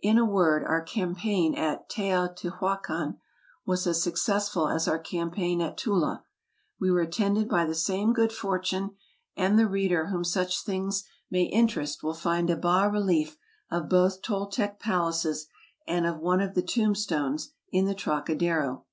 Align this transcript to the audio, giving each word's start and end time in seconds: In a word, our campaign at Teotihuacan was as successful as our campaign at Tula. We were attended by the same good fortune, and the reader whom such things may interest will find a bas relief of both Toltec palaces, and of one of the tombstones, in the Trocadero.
In 0.00 0.18
a 0.18 0.24
word, 0.24 0.64
our 0.64 0.82
campaign 0.82 1.54
at 1.54 1.88
Teotihuacan 1.88 3.18
was 3.64 3.86
as 3.86 4.02
successful 4.02 4.66
as 4.66 4.88
our 4.88 4.98
campaign 4.98 5.60
at 5.60 5.76
Tula. 5.78 6.24
We 6.80 6.90
were 6.90 7.02
attended 7.02 7.48
by 7.48 7.66
the 7.66 7.74
same 7.76 8.12
good 8.12 8.32
fortune, 8.32 8.96
and 9.36 9.56
the 9.56 9.68
reader 9.68 10.06
whom 10.08 10.24
such 10.24 10.64
things 10.64 11.04
may 11.30 11.44
interest 11.44 12.02
will 12.02 12.14
find 12.14 12.50
a 12.50 12.56
bas 12.56 12.90
relief 12.90 13.36
of 13.70 13.88
both 13.88 14.22
Toltec 14.22 14.80
palaces, 14.80 15.46
and 15.86 16.04
of 16.04 16.18
one 16.18 16.40
of 16.40 16.56
the 16.56 16.62
tombstones, 16.62 17.52
in 17.70 17.84
the 17.84 17.94
Trocadero. 17.94 18.86